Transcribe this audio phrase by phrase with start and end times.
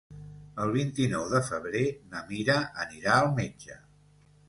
[0.63, 1.83] El vint-i-nou de febrer
[2.15, 2.59] na Mira
[2.89, 3.83] anirà al metge.